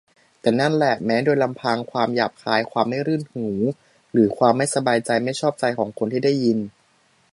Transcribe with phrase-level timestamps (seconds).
[0.41, 3.47] แต่นั่นแหละ แม้โดยลำพังความหยาบคาย ความไม่รื่นหู
[4.11, 6.57] หรือความไม่สบายใจไม่ชอบใจของคนที่ได้ยิน